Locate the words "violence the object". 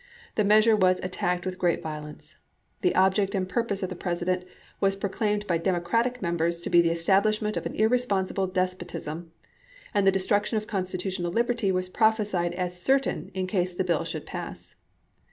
1.83-3.35